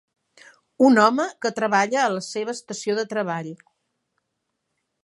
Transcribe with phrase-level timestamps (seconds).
[0.87, 3.55] Un home que treballa a la seva estació de treball.